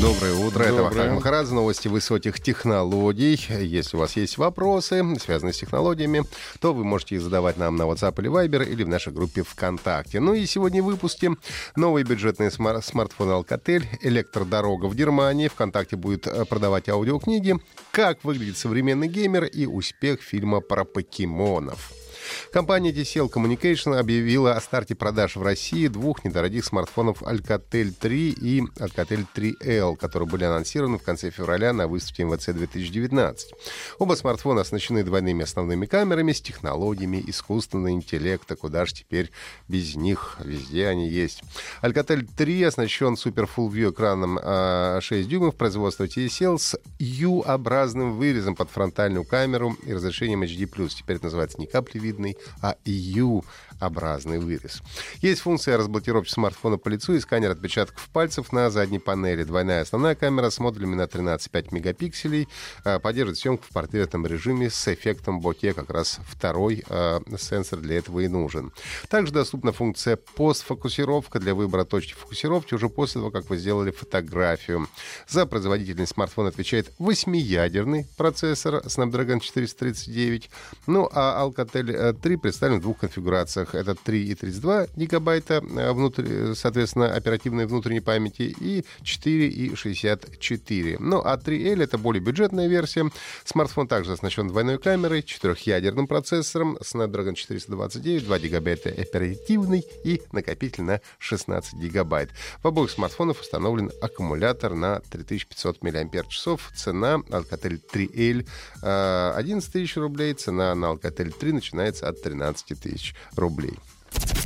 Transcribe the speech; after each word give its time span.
Доброе 0.00 0.34
утро. 0.34 0.62
Это 0.62 0.76
Доброе. 0.76 0.84
Вахтанг 0.84 1.14
Махарадзе, 1.14 1.54
новости 1.54 1.88
высоких 1.88 2.40
технологий. 2.40 3.40
Если 3.48 3.96
у 3.96 4.00
вас 4.00 4.16
есть 4.16 4.38
вопросы, 4.38 5.02
связанные 5.18 5.52
с 5.52 5.58
технологиями, 5.58 6.22
то 6.60 6.72
вы 6.72 6.84
можете 6.84 7.16
их 7.16 7.22
задавать 7.22 7.56
нам 7.56 7.74
на 7.74 7.82
WhatsApp 7.82 8.14
или 8.20 8.30
Viber 8.30 8.64
или 8.64 8.84
в 8.84 8.88
нашей 8.88 9.12
группе 9.12 9.42
ВКонтакте. 9.42 10.20
Ну 10.20 10.34
и 10.34 10.46
сегодня 10.46 10.82
в 10.84 10.86
выпуске 10.86 11.32
новый 11.74 12.04
бюджетный 12.04 12.52
смар- 12.52 12.80
смартфон 12.80 13.28
Alcatel, 13.28 13.84
электродорога 14.02 14.86
в 14.86 14.94
Германии. 14.94 15.48
ВКонтакте 15.48 15.96
будет 15.96 16.28
э, 16.28 16.44
продавать 16.44 16.88
аудиокниги, 16.88 17.56
как 17.90 18.22
выглядит 18.22 18.56
современный 18.56 19.08
геймер 19.08 19.46
и 19.46 19.66
успех 19.66 20.22
фильма 20.22 20.60
про 20.60 20.84
покемонов. 20.84 21.92
Компания 22.52 22.92
TCL 22.92 23.30
Communication 23.30 23.98
объявила 23.98 24.54
о 24.54 24.60
старте 24.60 24.94
продаж 24.94 25.36
в 25.36 25.42
России 25.42 25.88
двух 25.88 26.24
недорогих 26.24 26.64
смартфонов 26.64 27.22
Alcatel 27.22 27.92
3 27.92 28.30
и 28.30 28.62
Alcatel 28.78 29.26
3L, 29.34 29.96
которые 29.96 30.28
были 30.28 30.44
анонсированы 30.44 30.98
в 30.98 31.02
конце 31.02 31.30
февраля 31.30 31.72
на 31.72 31.88
выставке 31.88 32.24
МВЦ 32.24 32.48
2019. 32.48 33.52
Оба 33.98 34.14
смартфона 34.14 34.62
оснащены 34.62 35.04
двойными 35.04 35.42
основными 35.42 35.86
камерами 35.86 36.32
с 36.32 36.40
технологиями 36.40 37.22
искусственного 37.26 37.92
интеллекта. 37.92 38.56
Куда 38.56 38.86
же 38.86 38.94
теперь 38.94 39.30
без 39.68 39.94
них? 39.94 40.38
Везде 40.44 40.86
они 40.88 41.08
есть. 41.08 41.42
Alcatel 41.82 42.26
3 42.36 42.62
оснащен 42.64 43.14
Super 43.14 43.48
Full 43.54 43.70
View 43.70 43.90
экраном 43.90 44.38
а, 44.42 45.00
6 45.00 45.28
дюймов 45.28 45.56
производства 45.56 46.04
TCL 46.04 46.58
с 46.58 46.78
U-образным 46.98 48.16
вырезом 48.16 48.54
под 48.54 48.70
фронтальную 48.70 49.24
камеру 49.24 49.76
и 49.84 49.92
разрешением 49.92 50.42
HD+. 50.42 50.66
Теперь 50.88 51.16
это 51.16 51.26
называется 51.26 51.58
не 51.60 51.66
каплевидный, 52.18 52.36
а 52.60 52.76
U-образный 52.84 54.38
вырез. 54.38 54.82
Есть 55.22 55.40
функция 55.40 55.76
разблокировки 55.76 56.30
смартфона 56.30 56.78
по 56.78 56.88
лицу 56.88 57.14
и 57.14 57.20
сканер 57.20 57.52
отпечатков 57.52 58.08
пальцев 58.12 58.52
на 58.52 58.70
задней 58.70 58.98
панели. 58.98 59.44
Двойная 59.44 59.82
основная 59.82 60.14
камера 60.14 60.50
с 60.50 60.58
модулями 60.58 60.94
на 60.94 61.02
13,5 61.02 61.68
мегапикселей 61.72 62.48
а, 62.84 62.98
поддерживает 62.98 63.38
съемку 63.38 63.64
в 63.64 63.72
портретном 63.72 64.26
режиме 64.26 64.70
с 64.70 64.88
эффектом 64.88 65.40
боке. 65.40 65.72
Как 65.72 65.90
раз 65.90 66.20
второй 66.28 66.84
а, 66.88 67.20
сенсор 67.38 67.80
для 67.80 67.98
этого 67.98 68.20
и 68.20 68.28
нужен. 68.28 68.72
Также 69.08 69.32
доступна 69.32 69.72
функция 69.72 70.16
постфокусировка 70.16 71.38
для 71.38 71.54
выбора 71.54 71.84
точки 71.84 72.14
фокусировки 72.14 72.74
уже 72.74 72.88
после 72.88 73.20
того, 73.20 73.30
как 73.30 73.48
вы 73.50 73.58
сделали 73.58 73.90
фотографию. 73.90 74.88
За 75.28 75.46
производительность 75.46 76.12
смартфона 76.12 76.48
отвечает 76.48 76.92
8-ядерный 76.98 78.06
процессор 78.16 78.76
Snapdragon 78.86 79.40
439. 79.40 80.50
Ну, 80.86 81.08
а 81.12 81.44
Alcatel 81.44 82.07
3 82.12 82.36
представлен 82.36 82.78
в 82.78 82.82
двух 82.82 82.98
конфигурациях. 82.98 83.74
Это 83.74 83.94
3 83.94 84.28
и 84.28 84.34
32 84.34 84.86
гигабайта, 84.96 85.54
э, 85.54 85.92
внутри, 85.92 86.54
соответственно, 86.54 87.14
оперативной 87.14 87.66
внутренней 87.66 88.00
памяти, 88.00 88.54
и 88.60 88.84
4 89.02 89.48
и 89.48 89.74
64. 89.74 90.96
Ну, 90.98 91.22
а 91.24 91.36
3L— 91.36 91.82
это 91.84 91.98
более 91.98 92.22
бюджетная 92.22 92.68
версия. 92.68 93.10
Смартфон 93.44 93.88
также 93.88 94.12
оснащен 94.12 94.48
двойной 94.48 94.78
камерой, 94.78 95.22
четырехъядерным 95.22 96.06
процессором, 96.06 96.76
Snapdragon 96.76 97.34
429, 97.34 98.24
2 98.24 98.38
гигабайта 98.38 98.90
оперативный 98.90 99.84
и 100.04 100.22
накопитель 100.32 100.84
на 100.84 101.00
16 101.18 101.74
гигабайт. 101.74 102.30
В 102.62 102.68
обоих 102.68 102.90
смартфонах 102.90 103.40
установлен 103.40 103.90
аккумулятор 104.00 104.74
на 104.74 105.00
3500 105.10 105.82
мАч. 105.82 106.38
Цена 106.74 107.16
Alcatel 107.30 107.80
3L 107.92 108.46
э, 108.82 109.32
11 109.36 109.72
тысяч 109.72 109.96
рублей, 109.96 110.34
цена 110.34 110.74
на 110.74 110.92
Alcatel 110.92 111.30
3 111.30 111.52
начинается 111.52 111.97
от 112.02 112.22
13 112.22 112.80
тысяч 112.80 113.14
рублей. 113.36 113.78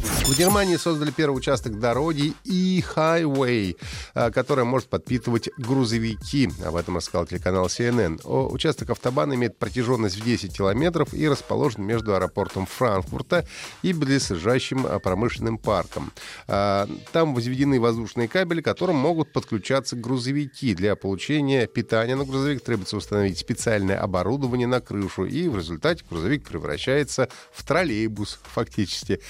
В 0.02 0.38
Германии 0.38 0.76
создали 0.76 1.10
первый 1.10 1.36
участок 1.36 1.78
дороги 1.78 2.32
E-Highway, 2.44 3.76
а, 4.14 4.30
который 4.30 4.64
может 4.64 4.88
подпитывать 4.88 5.50
грузовики. 5.58 6.48
Об 6.64 6.76
этом 6.76 6.96
рассказал 6.96 7.26
телеканал 7.26 7.66
CNN. 7.66 8.20
Участок 8.26 8.90
автобана 8.90 9.34
имеет 9.34 9.58
протяженность 9.58 10.16
в 10.16 10.24
10 10.24 10.56
километров 10.56 11.12
и 11.12 11.28
расположен 11.28 11.84
между 11.84 12.14
аэропортом 12.14 12.66
Франкфурта 12.66 13.46
и 13.82 13.92
близлежащим 13.92 14.86
а, 14.86 14.98
промышленным 15.00 15.58
парком. 15.58 16.12
А, 16.48 16.88
Там 17.12 17.34
возведены 17.34 17.78
воздушные 17.80 18.26
кабели, 18.26 18.60
которым 18.62 18.96
могут 18.96 19.32
подключаться 19.32 19.96
грузовики. 19.96 20.74
Для 20.74 20.96
получения 20.96 21.66
питания 21.66 22.16
на 22.16 22.24
грузовик 22.24 22.64
требуется 22.64 22.96
установить 22.96 23.38
специальное 23.38 24.00
оборудование 24.00 24.66
на 24.66 24.80
крышу, 24.80 25.26
и 25.26 25.48
в 25.48 25.56
результате 25.56 26.04
грузовик 26.08 26.48
превращается 26.48 27.28
в 27.52 27.64
троллейбус 27.64 28.38
фактически. 28.54 29.20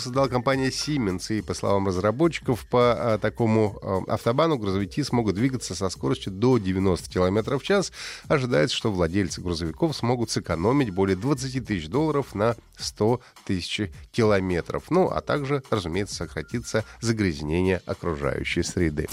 Создала 0.00 0.28
компания 0.28 0.68
Siemens, 0.68 1.36
и, 1.36 1.42
по 1.42 1.52
словам 1.52 1.86
разработчиков, 1.86 2.66
по 2.66 2.92
а, 2.92 3.18
такому 3.18 3.78
а, 3.82 4.14
автобану 4.14 4.56
грузовики 4.56 5.02
смогут 5.02 5.34
двигаться 5.34 5.74
со 5.74 5.90
скоростью 5.90 6.32
до 6.32 6.56
90 6.58 7.10
км 7.10 7.58
в 7.58 7.62
час. 7.62 7.92
Ожидается, 8.26 8.74
что 8.74 8.90
владельцы 8.90 9.42
грузовиков 9.42 9.94
смогут 9.94 10.30
сэкономить 10.30 10.90
более 10.90 11.16
20 11.16 11.66
тысяч 11.66 11.88
долларов 11.88 12.34
на 12.34 12.56
100 12.78 13.20
тысяч 13.44 13.90
километров. 14.10 14.84
Ну, 14.90 15.08
а 15.08 15.20
также, 15.20 15.62
разумеется, 15.70 16.14
сократится 16.14 16.84
загрязнение 17.00 17.82
окружающей 17.84 18.62
среды. 18.62 19.06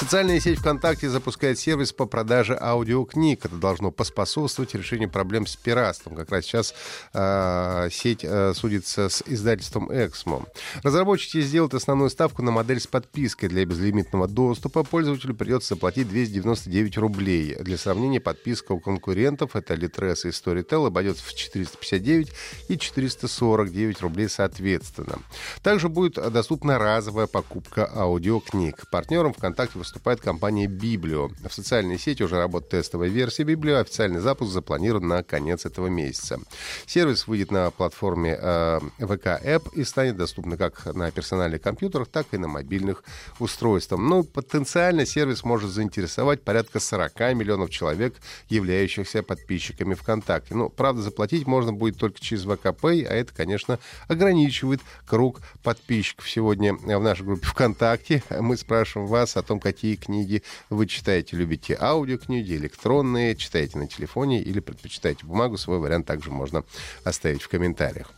Социальная 0.00 0.40
сеть 0.40 0.58
ВКонтакте 0.60 1.10
запускает 1.10 1.58
сервис 1.58 1.92
по 1.92 2.06
продаже 2.06 2.56
аудиокниг. 2.58 3.44
Это 3.44 3.56
должно 3.56 3.90
поспособствовать 3.90 4.74
решению 4.74 5.10
проблем 5.10 5.46
с 5.46 5.56
пиратством. 5.56 6.16
Как 6.16 6.30
раз 6.30 6.46
сейчас 6.46 6.74
э, 7.12 7.88
сеть 7.92 8.24
э, 8.24 8.54
судится 8.54 9.10
с 9.10 9.22
издательством 9.26 9.90
Эксмо. 9.92 10.46
Разработчики 10.82 11.42
сделают 11.42 11.74
основную 11.74 12.08
ставку 12.08 12.40
на 12.40 12.50
модель 12.50 12.80
с 12.80 12.86
подпиской. 12.86 13.50
Для 13.50 13.66
безлимитного 13.66 14.26
доступа 14.26 14.84
пользователю 14.84 15.34
придется 15.34 15.74
заплатить 15.74 16.08
299 16.08 16.96
рублей. 16.96 17.56
Для 17.60 17.76
сравнения, 17.76 18.20
подписка 18.20 18.72
у 18.72 18.80
конкурентов, 18.80 19.54
это 19.54 19.74
Litres 19.74 20.26
и 20.26 20.28
Storytel, 20.30 20.86
обойдется 20.86 21.24
в 21.26 21.34
459 21.34 22.32
и 22.68 22.78
449 22.78 24.00
рублей 24.00 24.30
соответственно. 24.30 25.18
Также 25.62 25.90
будет 25.90 26.14
доступна 26.32 26.78
разовая 26.78 27.26
покупка 27.26 27.86
аудиокниг. 27.94 28.88
Партнером 28.88 29.34
ВКонтакте 29.34 29.78
выступает 29.90 30.20
компания 30.20 30.68
Библио. 30.68 31.30
В 31.48 31.52
социальной 31.52 31.98
сети 31.98 32.22
уже 32.22 32.36
работает 32.36 32.70
тестовая 32.70 33.08
версия 33.08 33.42
Библио. 33.42 33.78
Официальный 33.78 34.20
запуск 34.20 34.52
запланирован 34.52 35.08
на 35.08 35.24
конец 35.24 35.66
этого 35.66 35.88
месяца. 35.88 36.38
Сервис 36.86 37.26
выйдет 37.26 37.50
на 37.50 37.72
платформе 37.72 38.38
э, 38.40 38.80
VK 39.00 39.44
App 39.44 39.74
и 39.74 39.82
станет 39.82 40.16
доступным 40.16 40.56
как 40.56 40.86
на 40.94 41.10
персональных 41.10 41.60
компьютерах, 41.60 42.06
так 42.06 42.26
и 42.30 42.38
на 42.38 42.46
мобильных 42.46 43.02
устройствах. 43.40 44.00
Но 44.00 44.22
потенциально 44.22 45.04
сервис 45.04 45.42
может 45.42 45.70
заинтересовать 45.70 46.42
порядка 46.42 46.78
40 46.78 47.18
миллионов 47.34 47.70
человек, 47.70 48.14
являющихся 48.48 49.24
подписчиками 49.24 49.94
ВКонтакте. 49.94 50.54
Ну, 50.54 50.68
правда, 50.68 51.02
заплатить 51.02 51.48
можно 51.48 51.72
будет 51.72 51.96
только 51.96 52.20
через 52.20 52.44
ВКП, 52.44 52.84
а 52.84 53.12
это, 53.12 53.34
конечно, 53.34 53.80
ограничивает 54.06 54.82
круг 55.04 55.40
подписчиков. 55.64 56.30
Сегодня 56.30 56.74
в 56.74 57.02
нашей 57.02 57.26
группе 57.26 57.44
ВКонтакте 57.46 58.22
мы 58.38 58.56
спрашиваем 58.56 59.08
вас 59.08 59.36
о 59.36 59.42
том, 59.42 59.58
какие 59.58 59.79
книги 59.96 60.42
вы 60.68 60.86
читаете. 60.86 61.36
Любите 61.36 61.76
аудиокниги, 61.80 62.54
электронные, 62.54 63.36
читаете 63.36 63.78
на 63.78 63.86
телефоне 63.86 64.42
или 64.42 64.60
предпочитаете 64.60 65.26
бумагу. 65.26 65.56
Свой 65.56 65.78
вариант 65.78 66.06
также 66.06 66.30
можно 66.30 66.64
оставить 67.04 67.42
в 67.42 67.48
комментариях. 67.48 68.12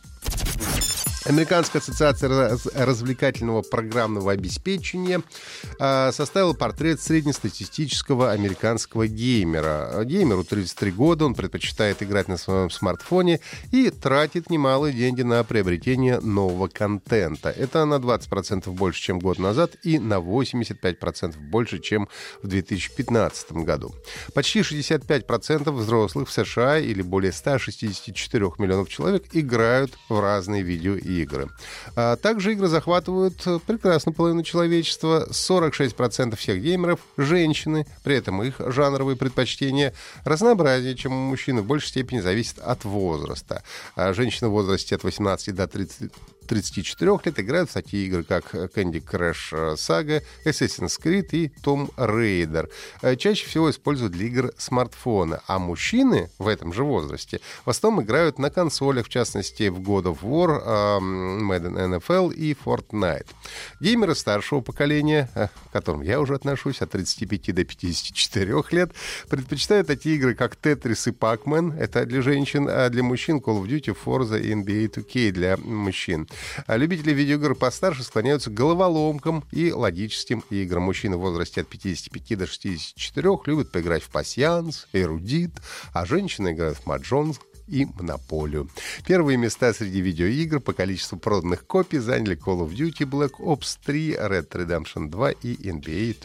Американская 1.25 1.81
ассоциация 1.81 2.27
раз- 2.27 2.65
развлекательного 2.65 3.61
программного 3.61 4.33
обеспечения 4.33 5.21
а, 5.79 6.11
составила 6.11 6.53
портрет 6.53 6.99
среднестатистического 7.01 8.31
американского 8.31 9.07
геймера. 9.07 10.03
Геймеру 10.03 10.43
33 10.43 10.91
года, 10.91 11.25
он 11.25 11.33
предпочитает 11.33 12.03
играть 12.03 12.27
на 12.27 12.35
своем 12.35 12.69
смартфоне 12.69 13.39
и 13.71 13.89
тратит 13.89 14.49
немалые 14.49 14.93
деньги 14.93 15.21
на 15.21 15.41
приобретение 15.45 16.19
нового 16.19 16.67
контента. 16.67 17.49
Это 17.49 17.85
на 17.85 17.95
20% 17.95 18.69
больше, 18.71 19.01
чем 19.01 19.19
год 19.19 19.39
назад, 19.39 19.77
и 19.83 19.99
на 19.99 20.15
85% 20.15 21.37
больше, 21.37 21.79
чем 21.79 22.09
в 22.41 22.47
2015 22.47 23.53
году. 23.63 23.95
Почти 24.33 24.59
65% 24.59 25.71
взрослых 25.71 26.27
в 26.27 26.33
США 26.33 26.79
или 26.79 27.01
более 27.01 27.31
164 27.31 28.51
миллионов 28.57 28.89
человек 28.89 29.23
играют 29.31 29.97
в 30.09 30.19
разные 30.19 30.63
видеоигры. 31.13 31.49
А 31.95 32.15
также 32.15 32.53
игры 32.53 32.67
захватывают 32.67 33.41
э, 33.45 33.59
прекрасную 33.65 34.15
половину 34.15 34.43
человечества. 34.43 35.27
46% 35.29 36.35
всех 36.35 36.61
геймеров— 36.61 36.99
женщины. 37.17 37.85
При 38.03 38.15
этом 38.15 38.41
их 38.43 38.55
жанровые 38.59 39.15
предпочтения 39.15 39.93
разнообразнее, 40.25 40.95
чем 40.95 41.13
у 41.13 41.29
мужчин, 41.29 41.59
в 41.59 41.65
большей 41.65 41.89
степени 41.89 42.19
зависит 42.19 42.59
от 42.59 42.83
возраста. 42.85 43.63
А 43.95 44.13
женщины 44.13 44.49
в 44.49 44.51
возрасте 44.51 44.95
от 44.95 45.03
18 45.03 45.55
до 45.55 45.67
30 45.67 46.11
34 46.47 47.19
лет 47.25 47.39
играют 47.39 47.69
в 47.69 47.73
такие 47.73 48.07
игры, 48.07 48.23
как 48.23 48.53
Candy 48.53 49.03
Crush 49.03 49.75
Saga, 49.75 50.21
Assassin's 50.45 50.99
Creed 51.01 51.29
и 51.31 51.51
Tomb 51.63 51.93
Raider. 51.95 52.69
Чаще 53.17 53.45
всего 53.47 53.69
используют 53.69 54.13
для 54.13 54.27
игр 54.27 54.51
смартфона, 54.57 55.41
а 55.47 55.59
мужчины 55.59 56.29
в 56.37 56.47
этом 56.47 56.73
же 56.73 56.83
возрасте 56.83 57.39
в 57.65 57.69
основном 57.69 58.03
играют 58.03 58.39
на 58.39 58.49
консолях, 58.49 59.05
в 59.05 59.09
частности, 59.09 59.69
в 59.69 59.79
God 59.79 60.03
of 60.03 60.19
War, 60.21 60.63
Madden 60.99 61.99
NFL 61.99 62.33
и 62.33 62.53
Fortnite. 62.53 63.27
Геймеры 63.79 64.15
старшего 64.15 64.61
поколения, 64.61 65.29
к 65.33 65.71
которым 65.71 66.01
я 66.01 66.19
уже 66.19 66.35
отношусь, 66.35 66.81
от 66.81 66.91
35 66.91 67.53
до 67.53 67.63
54 67.63 68.63
лет, 68.71 68.91
предпочитают 69.29 69.87
такие 69.87 70.15
игры, 70.15 70.35
как 70.35 70.55
Tetris 70.55 71.09
и 71.09 71.11
Pac-Man, 71.11 71.77
это 71.77 72.05
для 72.05 72.21
женщин, 72.21 72.67
а 72.69 72.89
для 72.89 73.03
мужчин 73.03 73.37
Call 73.37 73.61
of 73.61 73.67
Duty, 73.67 73.95
Forza 74.03 74.39
и 74.39 74.53
NBA 74.53 74.89
2K 74.93 75.31
для 75.31 75.57
мужчин. 75.57 76.27
А 76.67 76.77
любители 76.77 77.13
видеоигр 77.13 77.55
постарше 77.55 78.03
склоняются 78.03 78.49
к 78.49 78.53
головоломкам 78.53 79.43
и 79.51 79.71
логическим 79.71 80.43
играм. 80.49 80.83
Мужчины 80.83 81.17
в 81.17 81.21
возрасте 81.21 81.61
от 81.61 81.67
55 81.67 82.37
до 82.37 82.47
64 82.47 83.29
любят 83.45 83.71
поиграть 83.71 84.03
в 84.03 84.09
пасьянс, 84.09 84.87
эрудит, 84.93 85.51
а 85.93 86.05
женщины 86.05 86.51
играют 86.51 86.77
в 86.77 86.85
маджонг, 86.85 87.37
и 87.67 87.85
Монополию. 87.85 88.69
Первые 89.05 89.37
места 89.37 89.73
среди 89.73 90.01
видеоигр 90.01 90.59
по 90.59 90.73
количеству 90.73 91.17
проданных 91.17 91.65
копий 91.65 91.99
заняли 91.99 92.37
Call 92.37 92.67
of 92.67 92.73
Duty, 92.73 93.09
Black 93.09 93.33
Ops 93.39 93.77
3, 93.85 94.13
Red 94.13 94.49
Redemption 94.49 95.09
2 95.09 95.31
и 95.31 95.55
NBA 95.69 96.17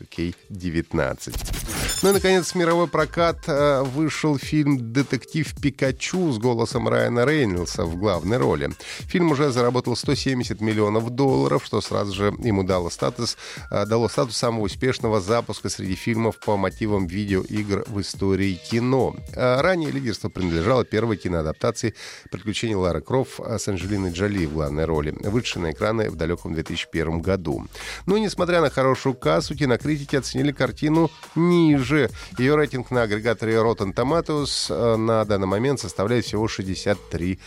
2K19. 0.51 1.79
Ну 2.03 2.11
и, 2.11 2.13
наконец, 2.13 2.53
в 2.53 2.55
мировой 2.55 2.87
прокат 2.87 3.49
э, 3.49 3.83
вышел 3.83 4.39
фильм 4.39 4.93
«Детектив 4.93 5.53
Пикачу» 5.61 6.31
с 6.31 6.39
голосом 6.39 6.89
Райана 6.89 7.25
Рейнольдса 7.25 7.85
в 7.85 7.97
главной 7.97 8.37
роли. 8.37 8.71
Фильм 9.09 9.33
уже 9.33 9.51
заработал 9.51 9.97
170 9.97 10.61
миллионов 10.61 11.11
долларов, 11.11 11.65
что 11.65 11.81
сразу 11.81 12.15
же 12.15 12.35
ему 12.39 12.63
дало 12.63 12.89
статус, 12.91 13.37
э, 13.73 13.85
дало 13.85 14.09
статус 14.09 14.37
самого 14.37 14.67
успешного 14.67 15.21
запуска 15.21 15.69
среди 15.69 15.97
фильмов 15.97 16.39
по 16.39 16.57
мотивам 16.57 17.09
видеоигр 17.09 17.85
в 17.89 18.01
истории 18.01 18.55
кино. 18.55 19.17
Э, 19.35 19.61
ранее 19.61 19.91
лидерство 19.91 20.29
принадлежало 20.29 20.85
первой 20.85 21.17
киноадаптации 21.29 21.95
«Приключения 22.31 22.77
Лары 22.77 23.01
Крофф» 23.01 23.41
с 23.41 23.69
Анджелиной 23.69 24.13
Джоли 24.13 24.47
в 24.47 24.55
главной 24.55 24.85
роли, 24.85 25.15
вышедшей 25.21 25.63
на 25.63 25.73
экраны 25.73 26.11
в 26.11 26.17
далеком 26.17 26.55
2001 26.55 27.21
году. 27.21 27.67
Но, 28.07 28.19
несмотря 28.19 28.61
на 28.61 28.71
хорошую 28.71 29.15
кассу, 29.15 29.55
кинокритики 29.55 30.17
оценили 30.17 30.53
картину 30.53 31.11
ниже 31.35 31.89
же 31.89 32.11
ее 32.39 32.55
рейтинг 32.55 32.91
на 32.91 33.03
агрегаторе 33.03 33.55
Rotten 33.55 33.95
Tomatoes 33.95 34.67
э, 34.69 34.97
на 34.97 35.25
данный 35.25 35.47
момент 35.47 35.81
составляет 35.81 36.25
всего 36.25 36.47
63%. 36.47 37.39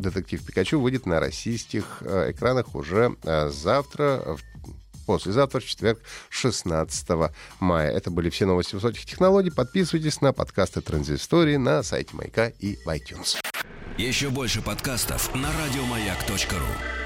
«Детектив 0.00 0.46
Пикачу» 0.46 0.80
выйдет 0.80 1.06
на 1.06 1.18
российских 1.18 2.02
э, 2.02 2.32
экранах 2.32 2.74
уже 2.74 3.16
э, 3.22 3.48
завтра, 3.48 4.36
послезавтра, 5.04 5.60
в 5.60 5.64
четверг, 5.64 6.00
16 6.30 7.08
мая. 7.60 7.90
Это 7.90 8.10
были 8.10 8.30
все 8.30 8.46
новости 8.46 8.74
высоких 8.74 9.04
технологий. 9.04 9.50
Подписывайтесь 9.50 10.20
на 10.20 10.32
подкасты 10.32 10.80
Транзистории 10.80 11.56
на 11.56 11.82
сайте 11.82 12.14
Майка 12.14 12.52
и 12.58 12.76
в 12.76 12.88
iTunes. 12.88 13.38
Еще 13.98 14.30
больше 14.30 14.62
подкастов 14.62 15.34
на 15.34 15.50
радиомаяк.ру 15.52 17.01